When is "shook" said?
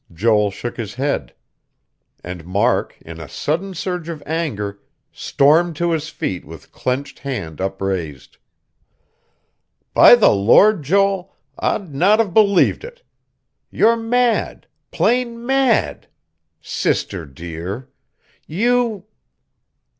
0.49-0.77